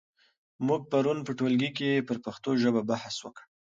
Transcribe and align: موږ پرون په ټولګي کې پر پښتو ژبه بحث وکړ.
موږ 0.67 0.81
پرون 0.91 1.17
په 1.27 1.31
ټولګي 1.37 1.69
کې 1.77 2.05
پر 2.07 2.17
پښتو 2.25 2.49
ژبه 2.61 2.81
بحث 2.89 3.15
وکړ. 3.21 3.43